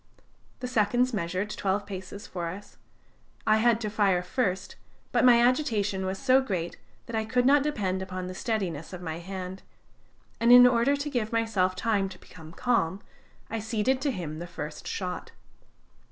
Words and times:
The 0.61 0.67
seconds 0.67 1.13
measured 1.13 1.51
twelve 1.51 1.85
paces 1.85 2.25
for 2.25 2.47
us. 2.47 2.75
I 3.45 3.57
had 3.57 3.79
to 3.81 3.89
fire 3.91 4.23
first, 4.23 4.75
but 5.11 5.23
my 5.23 5.39
agitation 5.39 6.07
was 6.07 6.17
so 6.17 6.41
great, 6.41 6.75
that 7.05 7.15
I 7.15 7.23
could 7.23 7.45
not 7.45 7.61
depend 7.61 8.01
upon 8.01 8.25
the 8.25 8.33
steadiness 8.33 8.93
of 8.93 9.03
my 9.03 9.19
hand; 9.19 9.61
and 10.39 10.51
in 10.51 10.65
order 10.65 10.95
to 10.95 11.09
give 11.11 11.31
myself 11.31 11.75
time 11.75 12.09
to 12.09 12.17
become 12.17 12.51
calm, 12.51 13.01
I 13.47 13.59
ceded 13.59 14.01
to 14.01 14.09
him 14.09 14.39
the 14.39 14.47
first 14.47 14.87
shot. 14.87 15.33